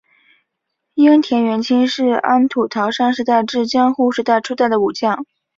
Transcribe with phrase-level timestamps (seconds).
[0.95, 5.27] 樱田元亲是安土桃山时代至江户时代初期的武将。